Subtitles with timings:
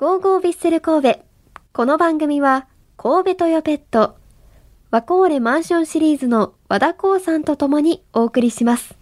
[0.00, 1.20] ゴーゴービッセル神戸。
[1.74, 2.66] この番組は、
[2.96, 4.16] 神戸トヨペット、
[4.90, 8.94] ワコーレマンションシリーズの和田光さんと共にお送りします。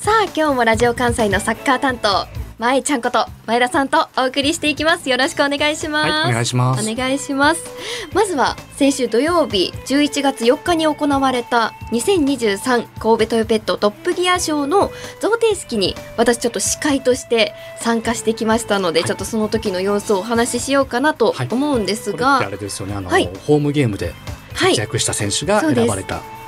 [0.00, 2.26] さあ、今日もラジオ関西のサッカー担当、
[2.60, 5.08] 前ちゃんこと前田さんとお送りしていきます。
[5.08, 6.10] よろしくお願いします。
[6.10, 6.90] はい、お願いします。
[6.90, 7.64] お願いします。
[8.12, 22.94] まずは先週土曜日11月4日に行われた2023神戸トヨペットトップギア賞の贈呈式に私ちょっと司会として参加してきましたので、はいちょっとその時の様子をお話ししようかなとはい思うんですこれってあが、れですよね。
[22.94, 24.12] あの、はいホームゲームで
[24.52, 26.39] はい活躍した選手が選ばれたはい。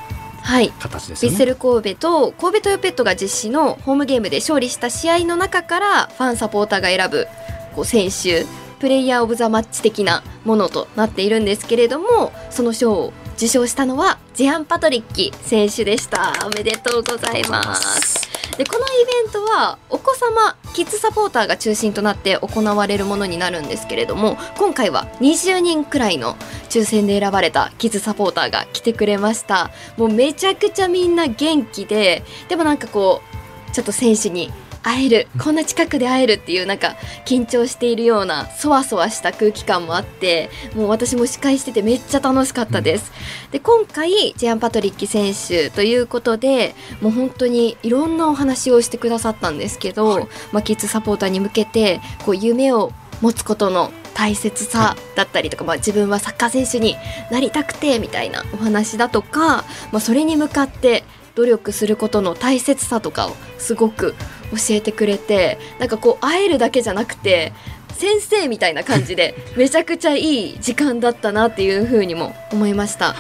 [0.79, 1.37] 形ですよね。
[1.37, 7.27] ヴィッセル神戸と神戸トヨペットが実施のホームゲームで勝利した試合の中からファンサポーターが選ぶ
[7.75, 8.45] こう選手
[8.81, 16.33] プレイヤー・オブ・ザ・マッチ的なものとなっているんですけれどもその賞を受賞したのはジェアン・パトリッキ選手でした。
[16.45, 26.37] おめでとうございますでこのイベントはお子様キッズサポーターが中心となって行われるものになるんですけれども今回は20人くらいの
[26.69, 29.71] 抽選で選ばれたキッズサポーターが来てくれました。
[29.97, 33.23] もうめちゃくちゃみんな元気ででもなんかこ
[33.69, 43.13] うちょっと選手に会えるこんな近くで会えるっていうなんか緊張しているようなそわそわした空気感もあってもう私も司会しててめっちゃ楽しかったです。
[43.51, 50.29] で今回ジェアン・パトリッキ選手ということでもう本当にいろんなお話をしてくださったんですけど、はい。
[50.53, 56.97] まあ、キッズサポーターに向けてこう夢を持つことの大切さだったりとか、まあ、自分はサッカー選手に
[57.31, 64.15] なりたくてみたいなお話だとか、まあ、それに向かって努力することの大切さとかをすごく
[64.51, 67.53] 教えてくれてなんかこう会えるだけじゃなくて
[67.95, 73.15] 先生みたいな感じで めちゃくちゃいい時間だったなっていうふうにも思いました。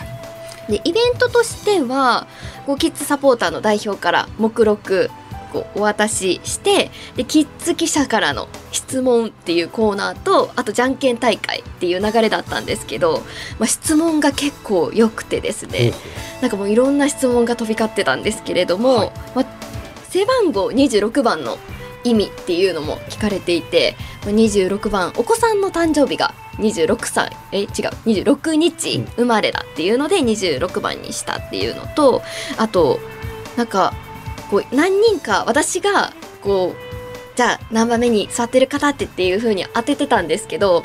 [0.69, 2.27] でイベントとしては
[2.67, 5.11] こうキッズサポーターの代表から目録
[5.75, 13.23] お渡ししてでキッズ記者からの質問っていうコーナーとあとじゃんけん大会っていう流れだったんですけど、
[13.59, 15.93] まあ、質問が結構良くてですね。
[16.41, 19.13] なんかもういろんな質問が飛び交ってたんですけれども、はい。
[19.35, 19.47] まあ、
[20.09, 21.59] 背番号26番の
[22.05, 27.31] 意味っていうのも聞かれていてまあ26番お子さんの誕生日が26歳。
[27.53, 27.69] え違う。
[28.05, 29.05] 26日うん。
[29.17, 32.23] 生まれだっていうので26番にしたっていうのと
[32.59, 33.01] あと
[33.57, 33.95] なんか
[34.53, 40.83] こう何人か私がこうじゃあ何番目に座ってる方ってっていう風に当ててたんですけど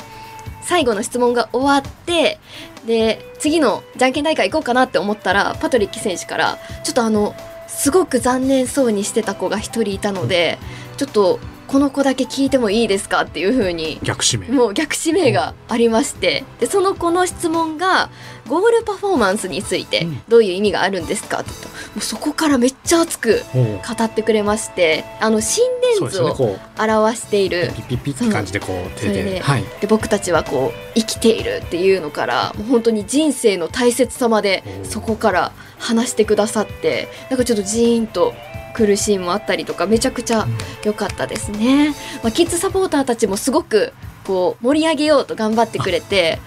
[0.62, 2.40] 最後の質問が終わって
[2.86, 7.34] で次のじゃんけん大会行こうかなって思ったらパトリッキ選手からちょっとあの
[7.66, 10.58] すごく残念そうにしてた子が一人いたので
[10.96, 14.56] ちょっとこの子だけ聞いてもいいですかっていう風に逆指名。
[14.56, 18.08] もう逆指名がありましてでその子の質問が
[18.48, 25.64] ゴールパフォーマンスについてうんどういう意味があるんですかって言ったらもうそこからめっちゃ熱く語ってくれましてあの心
[26.00, 26.22] 電図。
[26.22, 29.64] をこ表していうるピッピッピッって感じでこう手でで、はい。
[29.80, 38.34] で僕たちはこう生きているっていうのからもう本当に人生の大切さまでそこから話してくださってなんかちょっとジーンと
[38.74, 40.46] 来るシーンもあったりとかめちゃくちゃ
[40.84, 41.94] 良かったですね。
[42.22, 43.92] まあ、キッズサポーターたちもすごく
[44.24, 46.38] こう盛り上げようと頑張ってくれて、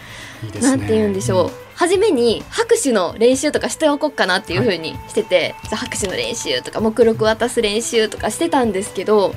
[0.44, 0.78] いいですね。
[0.78, 9.36] なんて言うんでしょう、初めに拍手の練習とかしておこうかなっていう風にしてて、じゃあ拍手の練習とか目録渡す練習とかしてたんですけど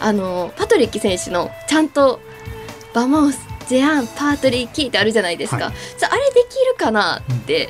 [0.00, 2.20] あのパトリッキ選手のちゃんと
[2.94, 3.38] 「Vamos
[3.68, 5.74] ジェアンパトリッキ」ってあるじゃないですか、はい。
[5.74, 7.68] ああれできるかなって、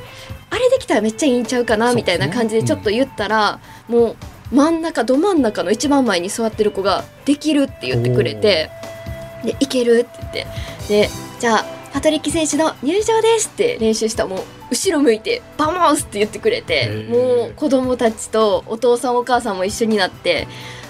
[0.50, 4.16] あれできたらめっちゃいいんちゃうかなみたいな感じでちょっと言ったら、もう
[4.52, 8.70] 真ん中ど真ん中の一番前に座ってる子が「できる」って言ってくれて
[9.44, 10.46] 「でいける?」って言って。
[10.88, 11.08] で
[11.40, 14.40] じゃあパトリッキ選手の入場ですって練習したらもう
[14.72, 20.48] 後ろ向いて「バモース!」って言ってくれてもう子供たちとお父さんお母さんも一緒になって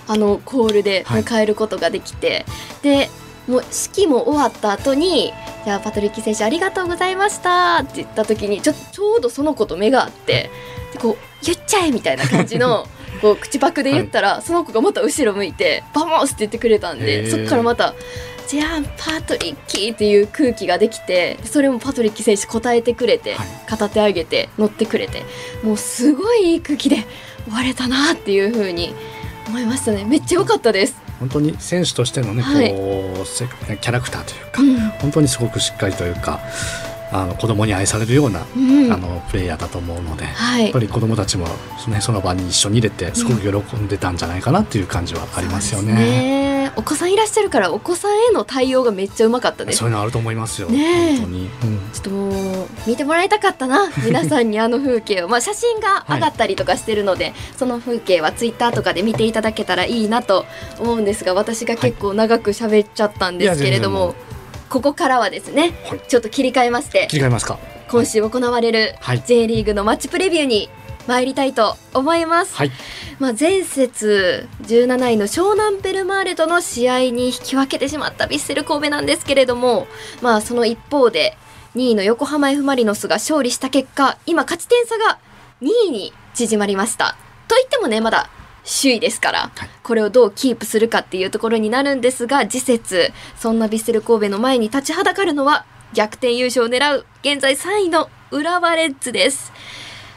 [0.09, 2.45] あのコールで迎えることができて、
[2.83, 3.09] で
[3.47, 5.33] もう式も終わった後に
[5.65, 10.51] 「じゃあパトリッキ選手ありがとうございました」って言った時にちょちょうどその子と目が合って
[10.95, 12.87] でこう「言っちゃえ!」みたいな感じの
[13.21, 17.95] こう口パクで言ったら、その子がまた後ろ向いて「バモース!」って言ってくれたんでそっからまた
[18.47, 23.47] 「じゃあパトリッキー」っていう空気ができてそれもパトリッキ選手答えてくれて、はい。
[23.67, 25.23] 片手上げて乗ってくれて
[25.63, 27.07] もうすごいいい空気で
[27.45, 28.95] 終われたなっていう風に
[29.49, 30.05] 思いましたね。
[30.05, 30.97] めっちゃ良かったです。
[31.21, 32.71] 本当に選手としてのね、はい。
[32.71, 34.91] こうせキャラクターというか、うん。
[35.01, 36.41] 本当にすごくしっかりというか、
[37.13, 38.93] あの子供に愛されるような、うん。
[38.93, 40.65] あのプレイヤーだと思うので、はい。
[40.65, 41.47] やっぱり子供たちも、
[41.89, 46.05] ね、その場に一緒に入れてすごく喜んでたんじゃないかなっていう感じはありますよそうですね。
[46.05, 46.44] ね
[46.77, 49.79] お子さんいらっしゃるからお子さんへの対応がめっちゃうまかったです。
[49.79, 50.69] そういうのあると思いますよ。
[50.69, 51.17] ねえ。
[51.17, 51.51] 本当に。
[51.63, 51.91] うん。
[51.93, 55.29] ちょっともう見てもらいたかったな 皆さんにあの風景を。
[55.29, 60.47] まあ写真が上がったりとかしてるので、その風景はツイッターとかで見ていただけたらいいなと
[60.79, 64.03] 思うんですが私が結構長く喋っちゃったんですけれども、い。
[64.03, 64.35] や全
[64.69, 66.01] ここからはですね、はい。
[66.09, 67.59] ちょっと切り替えまして切り替えますか。
[67.89, 69.23] 今週行われるはい。
[69.25, 70.69] J リーグのマッチプレビューに
[71.07, 72.55] 参りたいと思います。
[72.57, 72.71] はい。
[73.19, 79.87] まあ、前節17位の湘南ベルマーレとの試合に引き分けてしまったヴィッセル神戸なんですけれども、
[80.23, 81.37] まあ、その一方で
[81.77, 85.19] 2位の横浜 F・ マリノスが勝利した結果今勝ち点差が
[85.63, 87.17] 2位に縮まりました。
[87.49, 88.31] といってもねまだ
[88.65, 99.53] 首位ですからはいこれをどうキープするかっていうところになるんですが次節そんなヴィッセル神戸の前に立ちはだかるのは逆転優勝を狙う現在3位の浦和レッズです。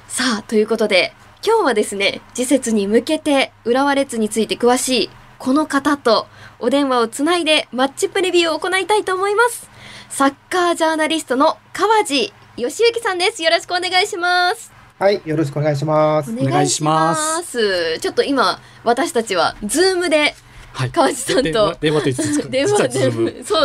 [0.08, 1.14] さあということで
[1.46, 6.28] 今日はですね次節に向けて浦和レッズについて詳しいこの方と
[6.60, 9.70] お電話をつないでマッチプレビューを行いたいと思います。
[10.10, 13.44] サッカージャーナリストの川地義行さんです。
[13.44, 14.72] よろしくお願いします。
[14.98, 16.32] はい、よろしくお願いします。
[16.32, 18.00] お願いします。
[18.00, 20.34] ちょっと今私たちはズームで
[20.74, 20.92] はい。
[20.92, 22.76] 川地さん電話電話と言っていいでそ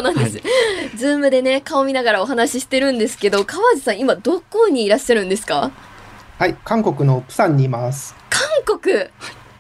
[0.00, 0.42] うなんです、は
[0.96, 5.70] ズームでね顔見ながらお話ししてるんですけど川地さん今どこにいらっしゃるんですか？
[6.42, 8.16] はい、韓国のプサンにいます。
[8.28, 8.40] 韓
[8.80, 8.96] 国？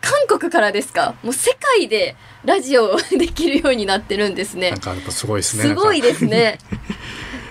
[0.00, 1.14] 韓国からですか？
[1.22, 4.72] もう世界でラジオ できるようになってるんですね。
[4.72, 5.62] なんかやっぱすごいですね。
[5.62, 6.58] すごいですね。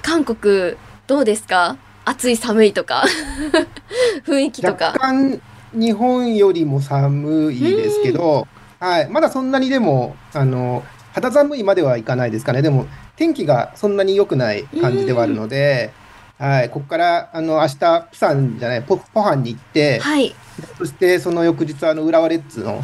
[0.02, 0.76] 韓国
[1.08, 1.78] どうですか？
[2.04, 3.06] 暑い寒いとか？
[4.28, 5.42] 雰囲気と若か干
[5.72, 8.50] 日本よりも寒いですけど、
[8.82, 10.84] はい、まだそんなにでも、あの、
[11.14, 12.62] 肌寒いまではいかないですかね。
[12.62, 12.86] でも、
[13.16, 15.94] 天気がそんなに良くない感じではあるので、
[16.42, 20.34] はい、ここから、あの、明日、プサンじゃない、ポポハンに行って、はい。
[20.80, 22.82] そしてその翌日、あの、浦和レッズの、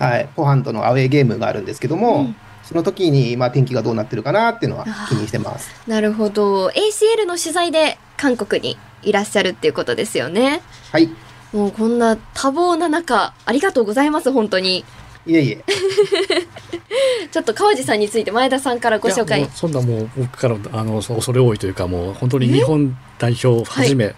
[0.00, 2.36] はい、ポハンとのアウェーゲームがあるんですけども、うん。
[2.64, 5.70] その時に、まあ、天気がどうなってるかなっていうのは気にしてます。
[5.86, 6.68] なるほど。
[6.68, 10.60] ACL の取材で韓国にいらっしゃるっていうことですよね。
[10.90, 11.08] はい。
[11.52, 14.86] もうこんな多忙な中ありがとうございます本当に
[15.26, 15.64] いえいえ。
[17.30, 19.48] ちょっと川地さんについて前田さんからご紹介。
[19.54, 24.14] そんなもう僕からあの恐れ多いというかもう本当に日本代表をはじめ、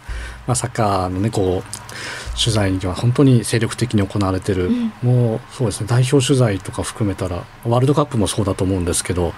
[0.46, 4.92] まあ、サッカーのねこう取材には本当に精力的に行われてる、うん。
[5.02, 5.86] もうそうですね。
[5.88, 9.34] 代表取材とか含めたらワールドカップもそうだと思うんですけど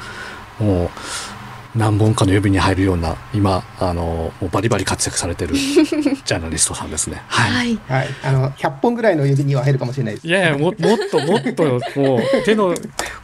[0.59, 0.91] もう
[1.77, 7.23] 何本かの指に入るような今あのもうバリバリ活躍されてる ジャーナリストさんですね。
[7.29, 7.51] はい。
[7.51, 7.79] はい。
[7.89, 8.09] はい。
[8.25, 10.27] あの、100本ぐらいの指には入るかもしれないです。
[10.27, 11.65] いやいやももっともっと
[12.01, 12.75] もう手の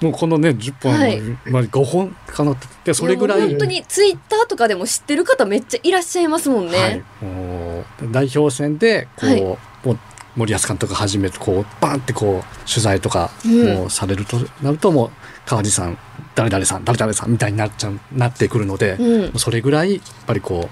[0.01, 1.21] もうこのね10本、はい。
[1.47, 3.41] まあ、5本かなってでそれぐらい。
[3.41, 9.41] 本当にツイッターとかでも知ってる方めっちゃいらっしゃいますもんね、はい、もう代表戦でこう、はい。
[9.41, 9.99] もう
[10.37, 13.75] 森保監督はじめこうバンってこう取材とかうん。
[13.75, 15.11] もうされるとなるともう
[15.47, 15.99] 川地さん
[16.35, 20.69] 誰々さん誰々さんみたいになっちゃうなってくるので、うんそれぐらいやっぱりこ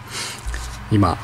[0.91, 1.19] う今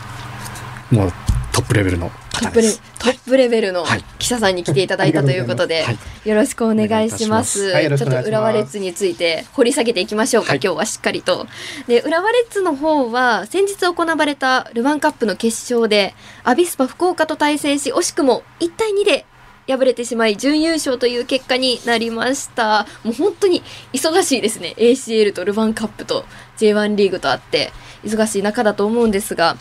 [0.91, 1.13] もう
[1.53, 2.83] トップレベルのトップレ方です。
[2.99, 7.73] トップレベルのはい記者さんに来ていただいたということで、はいよろしくお願いします。
[7.73, 11.47] ちょっと浦和レッズについて掘り下げていきましょうか、はい今日はしっかりと。
[11.87, 19.25] で、浦和レッズの方は先日行われたルヴァンカップの決勝でアビスパ福岡と対戦し惜しくも1対2で
[19.69, 22.87] 敗れてしまい準優勝という結果になりました。
[23.03, 24.75] もう本当に忙しいですね。
[24.77, 26.25] ACL とルヴァンカップと
[26.59, 27.73] J1 リーグとあって
[28.05, 29.57] 忙しい中だと思うんですが、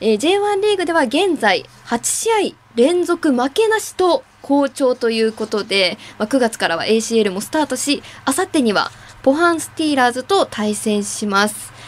[0.00, 8.90] えー J1 リーグでは現在8試合連続負けなしと好調ということで、まあ、9月からは ACL もスタートしあさってには
[9.22, 11.79] ポハンスティーラーズと対戦します。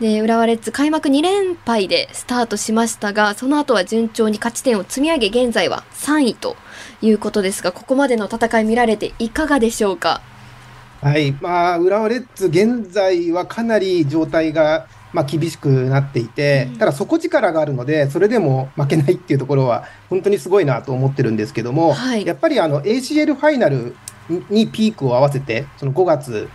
[0.00, 6.56] で浦和レッズ開幕2連敗でスタートしましたがその後は順調に勝ち点を積み上げ現在は3位と
[7.02, 10.20] いうことですがここまでの戦い見られていかがでしょうか？
[11.00, 11.32] はい。
[11.40, 23.94] まあ、浦和レッズ、現在はかなり状態が、まあ、厳しくなっていて、うんただ底力があるので、それでも負けないっていうところは、本当にすごいなと思ってるんですけども、はいやっぱりあの ACL ファイナル
[24.50, 26.48] にピークを合わせて、その5月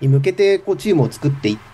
[0.00, 1.69] に向けてこうチームを作っていって、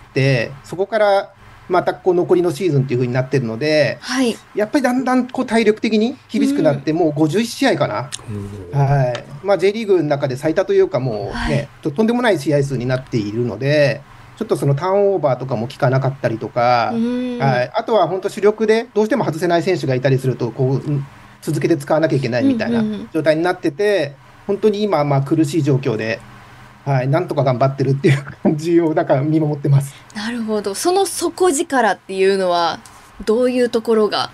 [0.63, 1.33] そこから
[1.69, 8.09] またこう残りのシーズンっていう風になってるので、はいやっぱりだんだんこう体力的に厳しくなって、もう51試合かな。
[8.73, 9.45] はい。
[9.45, 14.01] まあ J リーグの中で最多というかもうね、はいととんでもない試合数になっているので、
[14.37, 17.71] ちょっとそのターンオーバーとかも効かなかったりとか、うんはい。
[17.73, 21.05] あとは本当主力でどうしても外せない選手がいたりすると、こう、うん
[21.39, 24.15] 続けて使わなきゃいけないみたいなうんうんうん状態になってて、
[24.47, 26.19] 本当に今、まあ苦しい状況で、
[26.87, 27.07] はい。
[27.09, 29.93] なんとか頑張ってるっていう感じを、だから見守ってます。
[30.15, 32.79] なるほどその底力っていうのは
[33.25, 34.29] どういうところが？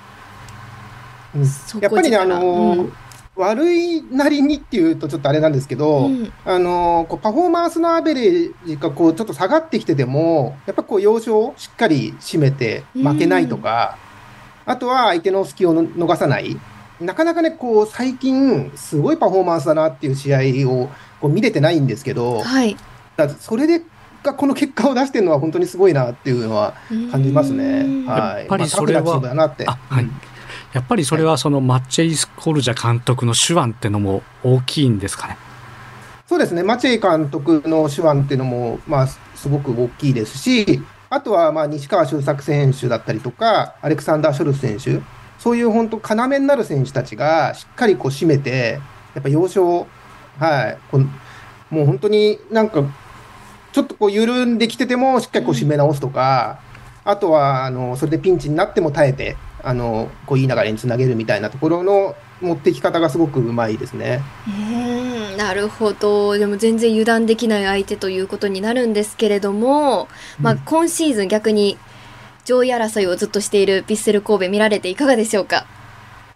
[1.81, 2.93] やっぱりね、あのーうん
[3.35, 13.97] 悪いなりにっていうとちょっとあれなんですけど、うんあのこうパフォーマンスのアベレージがこうちょっと下がってきてても、やっぱこう要所をしっかり締めて負けないとか、
[14.67, 16.59] あとは相手の隙をの逃さない。
[17.05, 20.33] なかなかね、こう最近すごいパフォーマンスだなっていう試
[20.65, 20.89] 合を
[21.21, 22.75] こう見れてないんですけど、はい。
[23.15, 23.81] だそれで
[24.23, 26.73] がこの結果を出してるのは本当にすごいなっていうのは
[27.11, 27.81] 感じますね。
[27.81, 28.39] うんはい。
[28.39, 29.47] やっぱりそれはまあ
[29.89, 30.09] はい
[30.73, 35.37] やっぱりそれはそのマッチェイ・スコルジャ監督の手腕ってのも大きいんですかね？
[36.25, 40.81] そうですね、マチェイ監督の手腕っていうのも、まあ、すすごく大きいですし、
[41.11, 44.99] あとは、まあ、西川周作選手だったりとか、アレクサンダー・ショルツ選手、
[45.39, 48.79] そういう本当、要になる選手たちがしっかりこう締めて、
[49.13, 49.87] やっぱ要所を、
[50.39, 50.99] はい、こ
[51.69, 52.83] もう本当になんか、
[53.71, 56.59] ちょっとこう緩んできてても、しっかりこう締め直すとか、
[57.05, 64.21] あとはあのそれでピンチになっても耐えて、あのこういい流れにつなげるみたいなところの持ってき方がすごくうまいですね。
[64.47, 70.07] うんなるほどでも全然油断できない相手ということになるんですけれども、
[70.39, 71.77] まあ、今シーズン逆に
[72.45, 75.65] 上位争いをずっとしているヴィッセル神戸見られていかがでしょうか？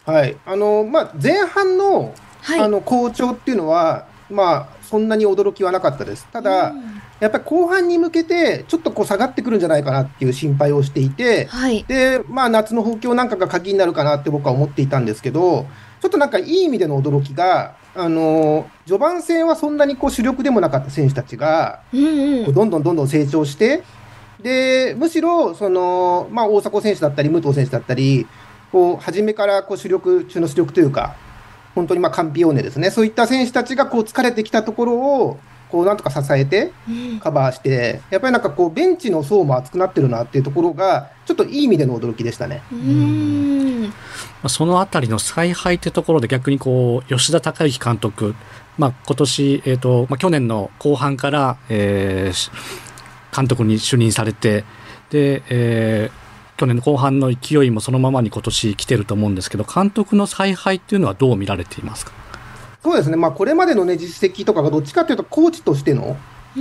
[0.05, 0.37] はい。
[0.45, 2.59] あのまあ、前半のはい。
[2.61, 6.25] あの好調っていうのは、まあ、そんなに驚きはなかったです。
[6.31, 7.01] ただ、うん。
[7.19, 11.83] やっぱり後半に向けて、ちょっとこう下がってくるんじゃないかなっていう心配をしていて、はい。
[11.83, 15.65] で、まあ、夏の補強なんかが鍵になるかなって僕は思っていたんですけど、
[15.99, 22.05] ちょっとなんかいい意味での驚きが、あの序盤戦はそんなにこう主力でもなかった選手たちが、うん
[22.45, 22.53] うん。
[22.53, 23.83] どんどんどんどん成長して、
[24.41, 28.27] でむしろその、まあ、大迫選手だったり、武藤選手だったり、
[28.71, 31.15] こう初めからこう主力中の主力というか、
[31.75, 35.39] 本当にまあカンピオーネですね、そういった選手たちがこう疲れてきたところを、
[35.69, 37.19] こうなんとか支えてうん。
[37.19, 42.61] カバーして、やっぱりなんかこう、ベンチの層も厚くなってるなっていうところが、ちょっといい意味での驚きでしたね。
[42.71, 43.83] うーん。
[43.83, 43.91] ま
[44.43, 48.33] あそのあたりの采配ってところで逆にこう吉田孝之監督、
[48.77, 52.51] まあ、今年、えーとまあ、去年の後半から、えーし
[53.37, 54.63] 監督に就任されて
[55.11, 56.27] で、えー
[56.59, 62.13] 去年の後半の勢いもそのままに今年来てると思うんですけど監督の采配っていうのはどう見られていますか？
[62.81, 66.17] そうですね、まあ、これまでの、ね、実績とかがどっちかというと、コーチとしての、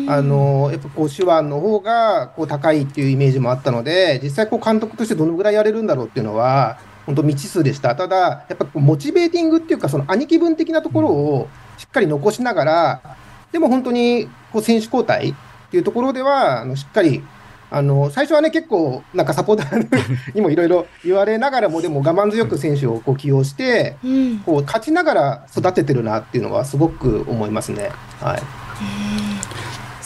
[0.06, 7.96] あのやっぱこう手腕の方がこう高いっていうイメージもあったので、実際こう監督としてどのぐらいやれるんだろうっていうのは、本当、未知数でした。
[7.96, 13.16] ただ、やっぱこうモチベーティングっていうか、その兄貴分的なところをしっかり残しながら、
[13.50, 15.34] でも本当にこう選手交代
[15.76, 17.22] っていうところでは、あのしっかり。
[17.68, 27.90] あの最初はね、結構、なんかサポーターにも いろいろ言われながらも、でも我慢強く選手をこう起用して、うんこう勝ちながら育ててるなっていうのは、すごく思いますね。
[28.20, 28.42] はい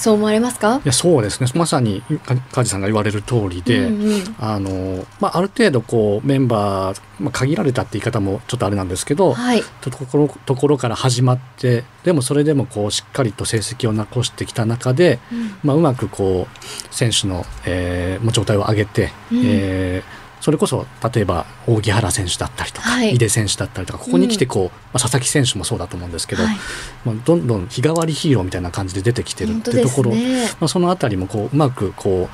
[0.00, 0.80] そう思われますか？
[0.82, 1.50] いやそうですね。
[1.54, 4.36] まさにか梶さんが言われる通りで、うんうん。
[4.38, 9.62] あのまあ、ある程度こうメンバー、まあ、限られたって言い方もちょっとあれなんですけど、はい。
[9.82, 15.50] ところところから始まってでもそれでもこうしっかりと成績を残してきた中で、うん。
[15.62, 19.42] まあ、うまくこう選手の、えー状態を上げて、うん。
[19.44, 23.14] えーそれこそ例えば扇原選手だったりとか、はい。
[23.14, 26.56] 井出選手だったりとかここに来てこう、まあ、佐々木選手もそうだと思うんですけど、はい。
[27.04, 32.28] まあ、どんどん日替わりヒーローみたいな感じで出てきてるっていうところ、すねまあ、そのあたりもこううまくこ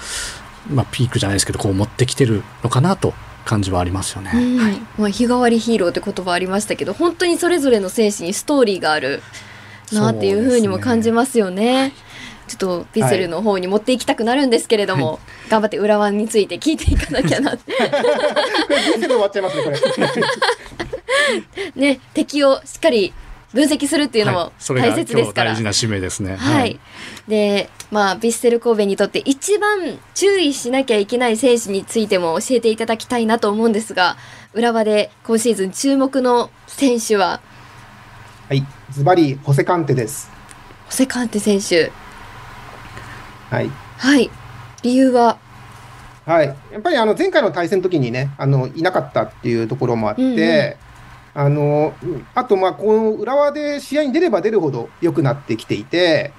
[0.71, 3.13] う、まあ、ピークじゃないですけどこう持ってきてるのかなと
[3.45, 4.31] 感じはありますよね。
[4.35, 4.59] うん。
[4.59, 4.81] はい。
[4.99, 9.23] まあ、日替わりヒーローって言葉ありましたけど本当にそれぞれの選手にストーリーがある
[9.93, 11.93] なっていうふうにも感じますよね。
[12.49, 17.77] ちょっとヴィッセルの方に持っていきたくなるんですけれども、頑張って浦和について聞いていかなきゃなってっ
[19.31, 19.71] ちゃいますね、こ
[21.77, 21.83] れ。
[21.83, 23.13] ね敵をしっかり
[23.53, 25.51] 分析するっていうのも大切ですから。
[25.51, 26.37] 今日大事な使命ですね。
[26.37, 26.79] はい、
[27.27, 34.17] でまあヴィッセル神戸にとって一番注意しなきゃいけない選手についても教えていただきたいなと思うんですが
[34.53, 37.41] 浦和で今シーズン注目の選手は？
[38.49, 40.31] はい、ズバリ、ホセカンテです。
[40.87, 41.91] ホセカンテ選手
[43.51, 43.71] はい。
[43.99, 44.31] はい
[44.83, 45.39] 理由は？
[46.25, 46.47] はい。
[46.47, 50.75] やっぱりあの前回の対戦の時にね、あのいなかったっていうところもあって、うんうん
[51.39, 51.93] あの
[52.35, 56.33] あと、まあ、この浦和で試合に出れば出るほど良くなってきていて、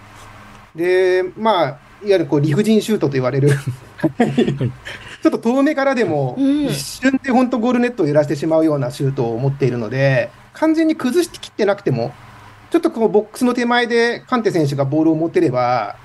[0.75, 3.51] で、まあ、いわゆるこう理不尽シュートと言われる、
[5.21, 12.11] ちょっと遠目からでも、うん一瞬で本当ゴールネットを揺らしてしまうようなシュートを持っているので、完全に崩してきってなくても、
[12.71, 15.95] ちょっとこうボックスの手前でカンテ選手がボールを持てれば、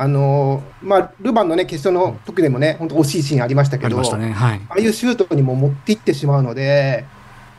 [0.00, 4.30] あのまあ、ルヴァンの、ね、決勝の時でもね、本当惜しいシーンありましたけど、ありましたね。
[4.30, 4.60] はい。
[4.68, 7.04] ああいうシュートにも持っていってしまうので、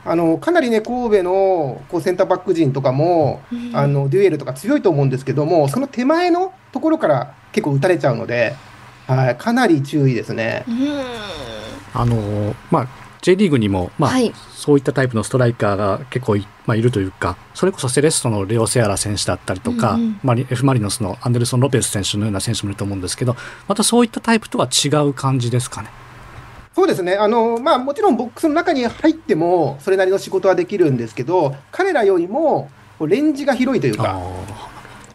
[0.05, 8.55] あのかなりね、神戸のこうセンターバック陣とかも、うんあのデュエルとか強いと思うんですけども、その手前のところから結構打たれちゃうので、
[9.05, 10.63] はい、かなり注意ですね。
[10.67, 11.01] うん
[11.93, 14.33] あのまあ J リーグにも、まあはい。
[14.53, 20.19] そういったタイプのストライカーが結構い,、まあ、いるというかそれこそセレッソのレオ・セアラ選手だったりとか、うんうん。
[20.23, 23.35] マリ F・ マリノスのアンデルソン・ロペス選手のような選手もいると思うんですけど
[23.67, 25.89] またそういったタイプとは違う感じですかね？
[26.75, 34.17] そうですね、あのまあ、もちろんボックスの中に入っても、それなりの仕事はできるんですけど、彼らよりもこうレンジが広いというか、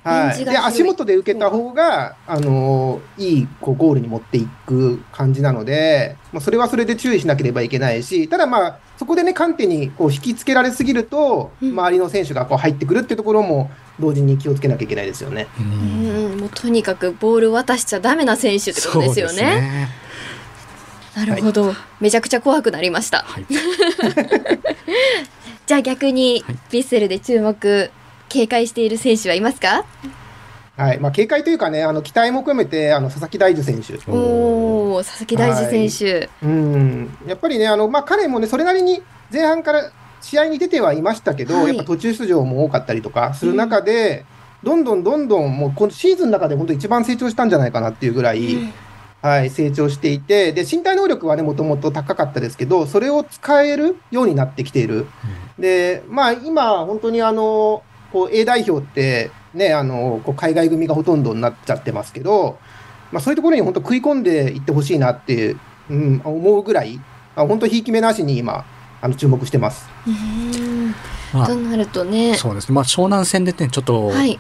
[0.05, 11.71] はい、で足元で受けた方が、あのいいこうゴールに持っていく感じなので、まあ、それはそれで注意しなければいけないし、ただ、まあ、そこでね、観点にこう引きつけられすぎると、うん。
[11.71, 15.47] 周りの選手がこう入ってくるっていうところも、同時に気をつけなきゃいけないですよね。
[15.59, 16.37] ううん。
[16.37, 19.89] んもうとにかくボール渡しちゃダメな選手ってことですよね。
[21.17, 23.25] なるほど、めちゃくちゃ怖くなりました。
[23.27, 23.47] はい、
[25.67, 26.57] じゃあ逆にはい。
[26.71, 27.91] ヴィッセルで注目
[28.35, 29.85] 警戒している選手はいますか？
[30.77, 33.95] はいまあ、警戒というかね、あの期待も込めて、あの佐々木大樹選手。
[34.11, 36.29] おお佐々木大地選手。
[36.43, 44.25] うん、やっぱりね、あのまあ、彼もね、それなりに前半から試合に出てはいましたけど、はいやっぱ途中出場も多かったりとかする中で、
[44.65, 48.73] どんどんどんどん、もう今シーズンの中で本当一番成長したんじゃないかなっていうぐらい、うん
[49.23, 55.07] はい、成長していて、で身体能力はね、もともと高かったですけど、それを使えるようになってきている。
[55.57, 57.85] で、まあ、今、本当にあの
[58.15, 62.59] こう A 代表って、ね、あのこう海外組がほとんどになっちゃってますけど、
[63.11, 65.57] まあ、そういうところに本当、食い込んでいってほしいなって、
[65.91, 67.01] うん、思うぐらい、
[67.35, 68.65] あ本当、ひいき目なしに今、
[69.03, 69.89] あの注目してます。
[70.07, 70.95] うん
[71.33, 72.37] まあとなるとね。
[72.37, 74.39] そうですね、まあ、湘南戦でねちょっとはい。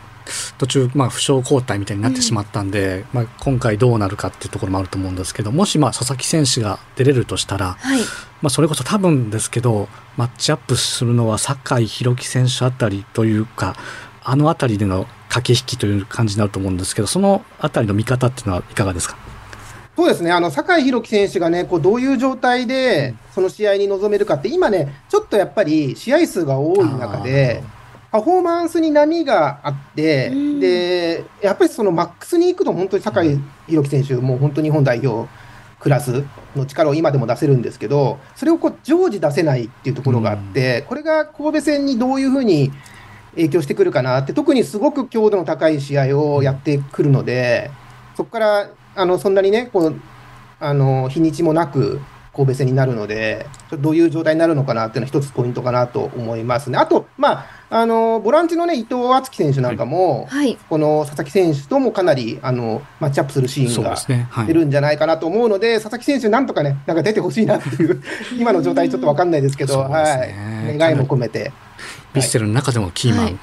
[0.58, 8.00] 途中、まあ、負傷交代みたいになってしまったんで、まあ、今回どうなるかっていうところもあると思うんですけどもし、まあ、佐々木選手が出れるとしたら、はい。
[8.42, 13.74] まあ、それこそ多分ですけどマッチアップするのは酒井宏樹選手あたりというか
[14.22, 19.16] あのあたりでの駆け引きという感じになると思うんですけどそのあたりの見方っていうのはいかがですか？
[19.96, 27.62] そうですね、あの酒井宏樹選手がね、こうどういう状態でその試合に臨めるかって、今ね、ちょっとやっぱり試合数が多い中で、
[28.14, 30.60] パフォーマンスに波があって、うん。
[30.60, 35.28] でやっぱりそのマックスに行くと、本当に酒井宏樹選手、もう本当に日本代表
[35.80, 36.22] クラス
[36.54, 42.70] の力を今でも出せるんですけど、それをこう常時出せないっていうところがあって、これが神戸戦にどういうふうに
[43.34, 47.72] 影響してくるかなって、特にすごく強度の高い試合をやってくるので、
[48.16, 50.00] そこからあのそんなにね、こう
[50.60, 52.00] あの日にちもなく
[52.34, 53.46] 神戸戦になるので、
[53.78, 56.78] どういう状態になるのかなっていうのは一つポイントかなと思いますね。
[56.78, 60.56] あと、まあ、あのボランチのね、伊藤敦樹選手なんかも、はい。
[60.68, 68.02] この佐々木選手ともかなりあのマッチアップするシーンが出るんじゃないかなと思うので、佐々木選手、なんとかね、なんか出てほしいなっていう、
[68.38, 71.52] 今の状態ちょっと分かんないですけど、そうですはねい、願いも込めて。
[72.14, 73.38] ヴィッセルの中でもキーマはいン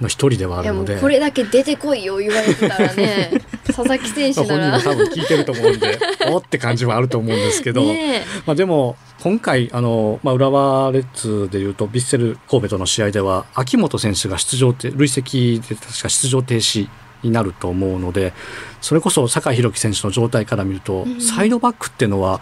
[0.00, 3.30] の一人ではあるので、これだけ出てこいよ言われてたらね、
[3.78, 4.80] 佐々木選手まあなら。
[4.80, 5.98] 本人も多分聞いてると思うんで
[6.32, 16.88] おって感じはあると思うんですけど、ねまあ、でも今回あの、まあ、浦和レッズでいうとヴィッセル神戸との試合では秋元選手が出場て累積で確か出場停止
[17.22, 18.32] になると思うので
[18.80, 22.40] それこそ酒井宏樹選手の状態から見ると、うんサイドバックっていうのは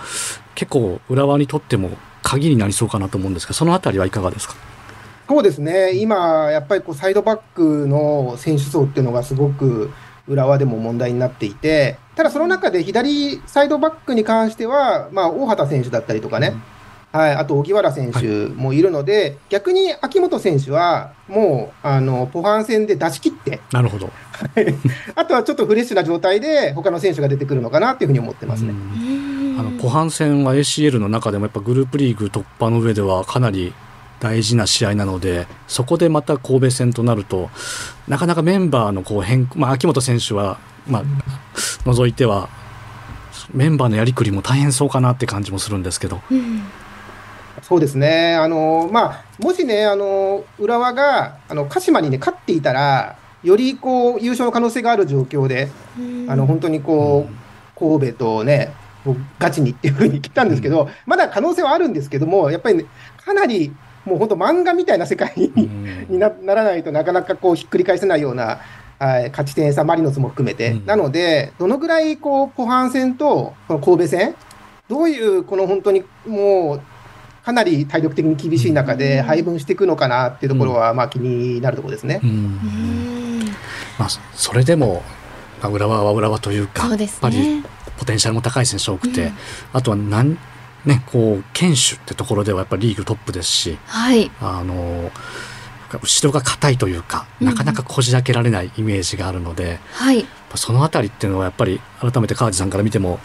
[0.54, 1.90] 結構浦和にとっても
[2.22, 4.54] 鍵になりそうかなと思うんですがそのあたりはいかがですか？
[5.28, 9.90] そうですね、今、やっぱりこうサイドバックの選手層っていうのがすごく
[10.28, 16.54] 浦和でも問題になっていて、ただその中で左サイドバックに関しては、まあ、大畑選手だったりとかね、
[17.12, 24.10] はい、あと荻原選手もいるので、逆に秋元選手は、もうあのポファン戦で出し切って、なるほど、
[25.14, 28.70] あとはちょっとフレッシュな状態で、他の選手が出てくるのかなっていうふうに思ってますね。
[28.70, 28.76] うん。
[29.20, 33.72] うんあのポハン戦は ACL の中でもやっぱグループリーグ突破の上ではかなり
[34.20, 37.50] 大事な試合なのでそこでまた神戸戦となると
[38.08, 41.02] なかなかメンバーのこう変まあ、秋元選手は、まあ、
[41.84, 42.48] 除いては
[43.52, 46.20] メンバーのやりくりも大変そうかなって感じもするんですけど。
[46.30, 46.62] うん。
[47.62, 56.30] そうですね、あのまあ、もしね、あの浦和があの鹿島に、ね、勝っていたら、よりこう優勝の可能性がある状況で、うん。
[56.30, 58.72] あの本当にこう、神戸とね、
[59.38, 62.86] ガチにっていうふうに来たんですけど、まだ可能性はあるんですけども、やっぱり、ね、
[63.24, 63.72] かなり
[64.06, 65.52] もう本当、漫画みたいな世界に
[66.18, 68.60] なならないとなかなかこうひっくり返せないような、
[68.98, 70.86] はい、勝ち点差、マリノスも含めて、うん。
[70.86, 74.34] なので、どのぐらいこうポハン戦とこの神戸戦、
[74.88, 76.80] どういうこの本当にもう、
[77.44, 82.20] かなり体力的に厳しい中で配分していくのかなっていうところは、まあ気になるところですね。
[82.22, 82.30] うん。
[82.30, 83.46] うん。
[83.98, 85.02] まあ、それでも、
[85.62, 87.64] まあ、浦和は浦和というかそうですやっぱりね。
[87.96, 89.34] ポテンシャルも高い選手多くて、うん。
[89.72, 90.38] あとはなん、
[90.86, 93.78] ね、こう堅守ってところではやっぱりリーグトップですし。
[93.86, 94.30] はい。
[94.40, 95.10] あの
[96.02, 100.26] 後ろが硬いというかうんなかなかこじ開けられないイメージがあるので、はい。
[100.54, 103.20] そのあたりっていうのはやっぱり改めて川地さんから見ても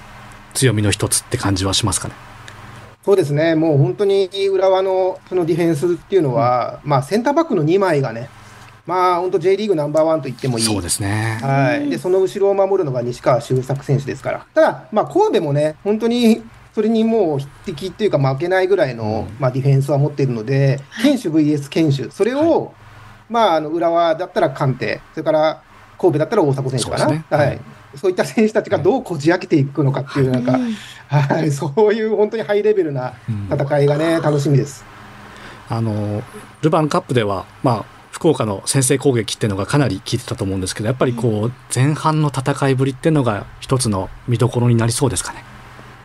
[0.54, 2.14] 強みの一つって感じはしますかね？
[3.04, 8.30] そうですね、もう本当に浦和のそのディフェンスっていうのは、まあ、センターバックの2枚がね、
[8.86, 10.64] まあ、本当 J リーグナンバーワンと言ってもいい。
[10.64, 11.40] そうですね。
[11.42, 11.90] はい。
[11.90, 14.46] で、その後ろを守るのが西川周作選手ですから。
[14.54, 22.74] ただ、まあ、神戸もね、本当にそれにもう匹敵っていうか負けないぐらいの、まあ、ディフェンスは持っているので、堅守 VS 堅守、それを、
[23.30, 25.64] まあ、あの浦和だったら鑑定、それから
[25.98, 27.08] 神戸だったら大迫選手かな。
[27.08, 27.26] ね。
[27.30, 27.60] はい。
[27.96, 30.58] そういった選手たちがどうこじ開けていくのかっていう、なんか、
[31.10, 33.50] はい、 そういう本当にハイレベルなうん。
[33.54, 34.86] 戦いがね、楽しみです。
[35.72, 36.22] あの
[36.62, 45.46] ルヴァンカップでは、まあ、福岡の先制攻撃っていうのがかなり効いてたと思うんですけどやっぱりこう前半の戦いぶりっていうのが一つの見どころになりそうですかね。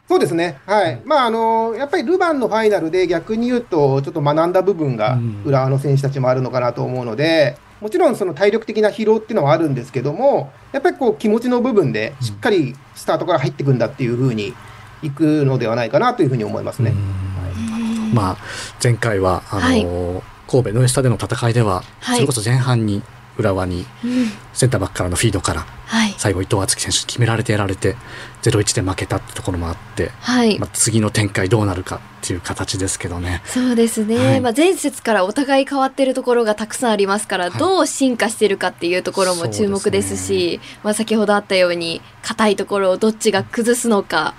[0.08, 0.58] そうですね。
[0.66, 1.00] はい。
[1.04, 14.54] まあ、あの、やっぱりルヴァンのファイナルで逆に言うと、ちょっと学んだ部分がうん浦和の選手たちもあるのかなと思うので、もちろんその体力的な疲労っていうのはあるんですけども、やっぱりこう気持ちの部分でしっかりスタートから入っていくんだっていうふうに
[15.02, 16.90] いくのではないかなというふうに思いますね。
[16.90, 18.36] うんまあ、
[18.82, 19.74] 前回はあの、は
[20.22, 23.02] い神戸ノエスタでの戦いでは、はいそれこそ前半に
[23.38, 26.14] 浦和にうんセンターバックからのフィードからはい。
[26.18, 27.96] 最後伊藤敦樹選手に決められてやられて
[28.42, 30.70] 0-1で負けたってところもあって、はいまあ、。
[30.72, 33.42] 次の展開どうなるかっていう形ですけどね。
[33.46, 44.34] そうですね、はいまあ、前節からお互い変わってるところがたくさんありますから、はいどう進化してるかっていうところも注目ですしまあ、先ほどあったように硬いところをどっちが崩すのか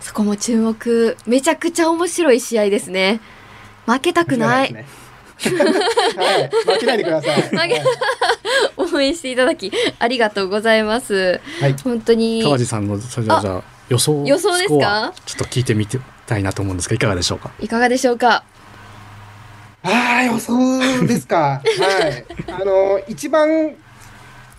[0.00, 3.20] そこも注目めちゃくちゃ面白い試合ですね
[3.86, 4.84] 負けたくない はい。
[5.36, 7.42] 負けないでください。
[7.42, 7.82] 負け
[8.76, 11.74] 応援していただきありがとうございますはい。
[11.82, 15.12] 本当に川地さんのそれではじゃあ予想予想ですか？
[15.26, 15.86] ちょっと聞いてみ
[16.26, 17.50] たいなと思うんですがいかがでしょうか？
[17.60, 18.42] いかがでしょうか？
[19.82, 21.62] ああ、予想ですか。
[21.78, 22.24] はい。
[22.60, 23.72] あの、一番、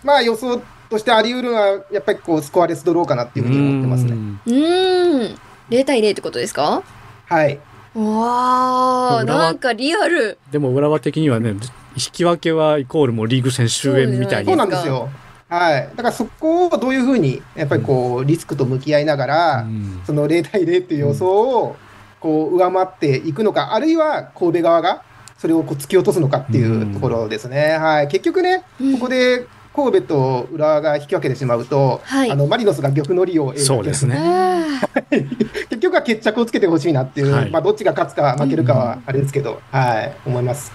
[0.02, 4.12] まあ予想としてあり得るのは、やっぱりこう、スコアレスドローかなっていうふうに思ってますね。
[4.12, 6.82] うんうーん0対0ってことですか？
[7.26, 7.58] はい。
[7.94, 11.54] わー浦和なんかリアルでも浦和的にはね
[11.98, 15.08] 引き分けはイコールもうリーグ戦終焉みたいそうになんですよ。
[15.48, 15.88] はい。
[15.96, 20.02] だからそこをどういうふうに、やっぱりこう、リスクと向き合いながら、うん。
[20.04, 21.76] その0対0っていう予想を、
[22.20, 25.02] こう、上回っていくのか、あるいは神戸側が、
[25.38, 27.78] それをこう突き落とすのかっていうところですね。
[27.78, 28.08] はい。
[28.08, 28.92] 結局ね、うん。
[28.94, 32.30] ここで、神戸と浦和が引き分けてしまうと、はい。
[32.30, 33.64] あのマリノスが玉乗りを得る。
[33.64, 34.16] そうですね。
[34.18, 37.50] あ結局は決着をつけてほしいなっていう、はい。
[37.50, 40.72] まあ、どっちが勝つか負けるかはあれですけど、はい、思います。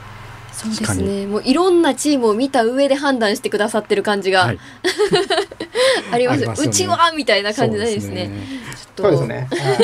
[0.68, 1.28] ーそうですね。
[1.28, 4.60] もういろんなチームを見た上で判断してくださってる感じがはい。
[6.12, 6.70] あります,、ありますよね。
[6.70, 8.30] うちはみたいな感じなんですね。
[8.76, 9.04] ちょっと。
[9.04, 9.48] そうですね。
[9.50, 9.82] はい、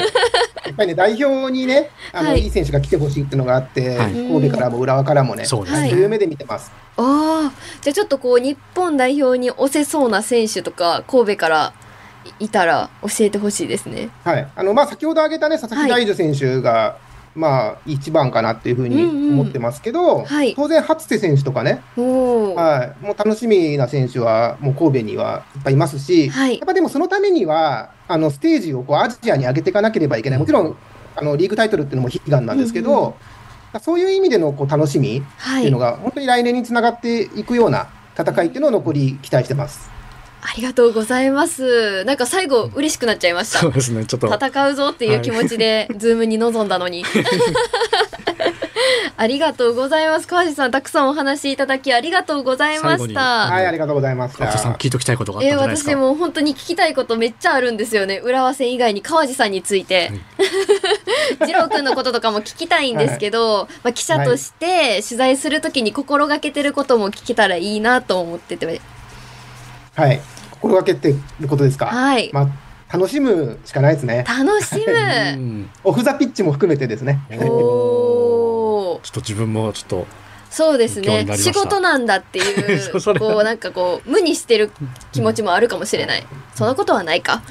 [0.67, 2.41] やっぱりね、代表にね、あの、はい。
[2.41, 4.11] い、い選手が来てほしいっていうのがあって、はい。
[4.11, 6.71] 神戸からも浦和からもね、そういう目で見てます。
[6.97, 11.73] ああじゃあちょっとこう日本代表に押せそうな選手とか神戸から
[12.39, 14.09] いたら教えてほしいですね。
[14.23, 14.47] はい。
[14.55, 16.97] あの、まあ、先ほど挙げたね、佐々木大樹選手が、
[17.39, 19.39] まあ、一番かなっていうふうにうんうん。
[19.39, 20.53] 思ってますけど、はい。
[20.55, 26.27] 当然、初瀬選手とかね、ははい、もう楽しみな選手は、もう神戸にはいっぱいいますし、い。
[26.27, 30.75] やっぱでもそのためには、あのステージをこうアジアに上げていかなければいけない、もちろん
[31.15, 33.13] あのリーグタイトルっていうのも悲願なんですけど、うんうん
[33.83, 39.91] そういう意味でのこう楽しみはいっていうのが、本当に来年につながっていくような戦いっていうのを残り期待してます。
[40.41, 47.03] ありがとうございますなんか最後嬉しくなっちゃいましたそうですねちょっと戦うぞっていう気持ちで、 ズームに臨んだのに。
[49.17, 50.27] ありがとうございます。
[50.27, 53.21] 川地さん、たくさんお話しいただきありがとうございまし最後にた。
[53.21, 54.39] はい、ありがとうございました。
[54.39, 55.91] 川地さん聞いときたいことがあったえーんじゃないですか？
[55.91, 58.21] 私も本当に聞きたいことめっちゃあるんですよね。
[58.23, 60.11] 浦和戦以外に川地さんについて。
[61.45, 68.81] 二郎くんのこととかも聞きたいんですけど、まあ、記者として取材するときに心がけてることも聞けたらいいなと思ってて。
[69.99, 71.87] はい、心がけてることですか？
[71.87, 72.29] はい。
[72.33, 74.25] まあ、楽しむしかないですね。
[74.27, 75.37] 楽しうむ。
[75.63, 75.69] ん。
[75.83, 77.19] オフザピッチも含めてですね。
[77.31, 79.01] おー。
[79.01, 80.07] ちょっと自分もちょっと
[80.49, 81.27] そうですね。
[81.37, 84.71] 仕事なんだっていう こうなんかこう無にしてる
[85.11, 86.25] 気持ちもあるかもしれない。
[86.55, 87.43] そんなことはないか？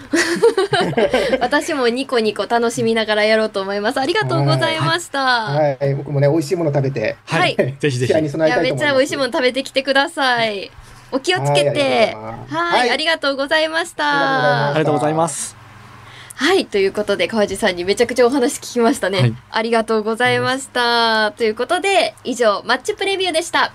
[1.41, 4.01] 私もニコニコ楽しみながらやろうと思います。
[4.01, 7.55] ありがとうございました、はい、僕もね、美味しいもの食べて、はい。
[7.55, 8.13] ぜひぜひ。
[8.13, 8.81] 試合に備いやめっえたいと思います。
[8.81, 10.71] ちゃ美味しいもの食べてきてください
[11.13, 12.17] お気をつけて。
[12.49, 12.91] はい。
[12.91, 14.71] ありがとうございました。
[14.71, 15.55] ありがとうございます。
[15.55, 15.59] ありがとうございます。
[16.39, 19.35] はいということで川地さんにめちゃくちゃお話聞きましたね、はい。
[19.51, 21.33] ありがとうございました。
[21.33, 23.73] ということで以上マッチプレビューでした